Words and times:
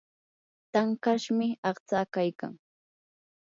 tankashmi 0.71 1.47
aqtsaa 1.71 2.03
kaykan. 2.13 2.53